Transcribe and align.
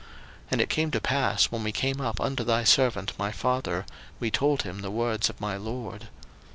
01:044:024 0.01 0.09
And 0.53 0.61
it 0.61 0.69
came 0.71 0.89
to 0.89 0.99
pass 0.99 1.45
when 1.51 1.63
we 1.63 1.71
came 1.71 2.01
up 2.01 2.19
unto 2.19 2.43
thy 2.43 2.63
servant 2.63 3.13
my 3.19 3.31
father, 3.31 3.85
we 4.19 4.31
told 4.31 4.63
him 4.63 4.79
the 4.79 4.89
words 4.89 5.29
of 5.29 5.39
my 5.39 5.55
lord. 5.57 6.07